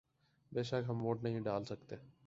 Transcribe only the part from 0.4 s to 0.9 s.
بے شک